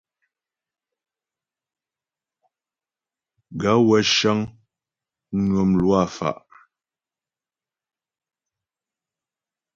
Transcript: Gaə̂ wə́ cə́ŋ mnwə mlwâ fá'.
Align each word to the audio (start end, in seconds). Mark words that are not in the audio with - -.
Gaə̂ 3.61 3.79
wə́ 3.87 4.01
cə́ŋ 4.15 4.39
mnwə 5.35 5.61
mlwâ 5.71 5.99
fá'. 6.15 6.37